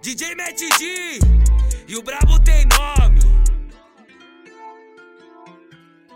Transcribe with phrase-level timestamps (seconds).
[0.00, 1.18] DJ Matt G
[1.86, 3.20] e o brabo tem nome.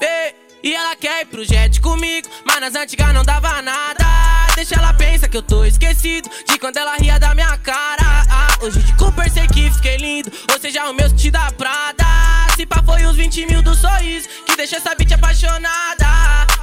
[0.00, 4.04] Ei, e ela quer ir pro jet comigo, mas nas antigas não dava nada.
[4.56, 8.24] Deixa ela pensa que eu tô esquecido de quando ela ria da minha cara.
[8.28, 12.04] Ah, hoje de Cooper sei que fiquei lindo, ou seja, o meu te da Prada.
[12.56, 16.06] Se pá foi os 20 mil do sorriso que deixa essa bitch apaixonada.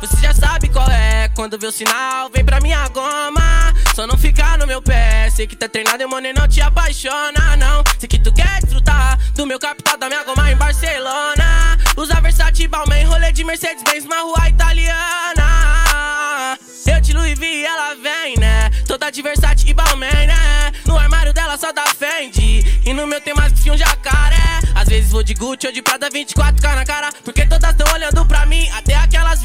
[0.02, 3.67] Você já sabe qual é, quando vê o sinal, vem pra minha goma.
[3.98, 6.62] Só não ficar no meu pé, sei que tá treinado e o money não te
[6.62, 7.82] apaixona, não.
[7.98, 11.76] Sei que tu quer desfrutar do meu capital, da minha goma em Barcelona.
[11.98, 16.60] Usa Versace, Balmain, rolê de Mercedes-Benz, uma rua italiana.
[16.86, 18.70] Eu de Louis V, ela vem, né?
[18.86, 20.72] Toda de Versace e Balmain, né?
[20.86, 22.64] No armário dela só dá Fendi.
[22.86, 24.60] E no meu tem mais que um jacaré.
[24.76, 27.10] Às vezes vou de Gucci ou de Prada 24k na cara.
[27.26, 28.70] Porque todas tão olhando pra mim.
[28.78, 28.94] Até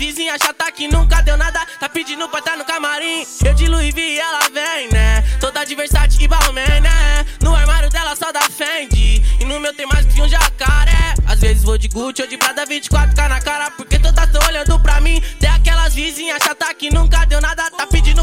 [0.02, 1.64] vizinhas chata que nunca deu nada.
[1.78, 3.24] Tá pedindo pra estar no camarim.
[3.44, 5.22] Eu de Louis V, ela vem, né?
[5.38, 7.24] Toda de Versace e Balmain, né?
[7.40, 9.22] No armário dela só dá Fendi.
[9.38, 11.14] E no meu tem mais que um jacaré.
[11.24, 13.70] Às vezes vou de Gucci ou de Prada 24k na cara.
[13.70, 15.22] Porque todas tão olhando pra mim.
[15.38, 17.70] Tem aquelas vizinhas chata que nunca deu nada.
[17.70, 18.21] Tá pedindo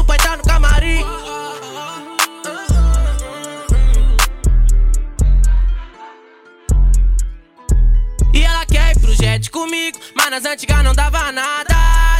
[9.40, 11.74] jet comigo, mas nas antigas não dava nada.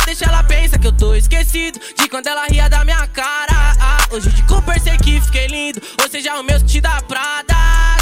[0.07, 3.77] Deixa ela pensa que eu tô esquecido de quando ela ria da minha cara.
[3.79, 7.55] Ah, hoje de Cooper sei que fiquei lindo, ou seja, o meu te da Prada.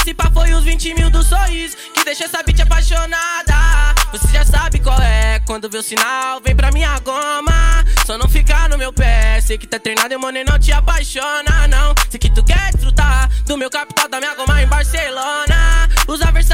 [0.05, 3.55] Se pá foi os 20 mil do sorriso que deixa essa bitch apaixonada.
[4.13, 7.85] Você já sabe qual é, quando vê o sinal, vem pra minha goma.
[8.07, 10.73] Só não ficar no meu pé, sei que tá treinado e o money não te
[10.73, 11.93] apaixona, não.
[12.09, 15.89] Sei que tu quer desfrutar do meu capital, da minha goma em Barcelona.
[16.07, 16.48] Usa rolê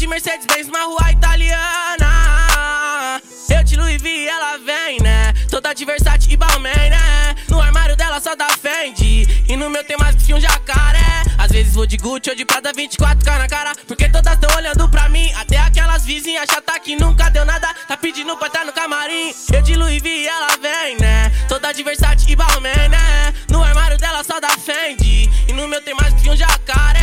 [0.00, 3.20] de Mercedes-Benz, uma rua italiana.
[3.50, 5.34] Eu de Louis V, ela vem, né?
[5.50, 7.36] Toda de Versace e Balmain, né?
[7.50, 9.28] No armário dela só dá Fendi.
[9.46, 11.22] E no meu tem mais que um jacaré.
[11.36, 13.74] Às vezes vou de Gucci ou de Prada 24k na cara.
[13.86, 15.30] Porque todas tão olhando pra mim.
[15.34, 17.68] Até aquelas vizinhas chata que nunca deu nada.
[17.86, 19.34] Tá pedindo pra estar no camarim.
[19.52, 21.30] Eu de Louis V, ela vem, né?
[21.46, 23.34] Toda de Versace e Balmain, né?
[23.50, 25.28] No armário dela só dá Fendi.
[25.46, 26.99] E no meu tem mais que um jacaré.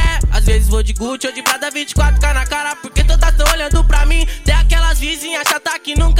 [0.48, 2.74] Vezes vou de Gucci ou de Prada 24k na cara.
[2.78, 4.26] Porque todas tão olhando pra mim.
[4.46, 6.17] Tem aquelas vizinhas chata que nunca